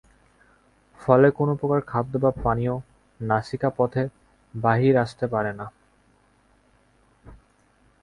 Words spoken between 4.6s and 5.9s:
বাইরে আসতে পারে না।